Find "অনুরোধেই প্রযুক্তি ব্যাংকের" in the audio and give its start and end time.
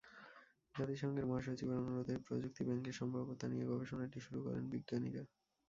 1.81-2.97